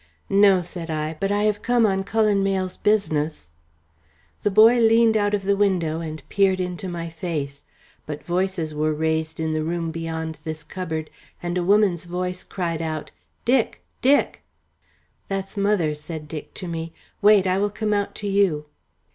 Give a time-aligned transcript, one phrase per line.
[0.31, 3.51] "No," said I; "but I have come on Cullen Mayle's business."
[4.41, 7.65] The boy leaned out of the window and peered into my face.
[8.07, 11.11] But voices were raised in the room beyond this cupboard,
[11.43, 13.11] and a woman's voice cried out,
[13.45, 14.41] "Dick, Dick!"
[15.27, 16.93] "That's mother," said Dick to me.
[17.21, 17.45] "Wait!
[17.45, 18.65] I will come out to you."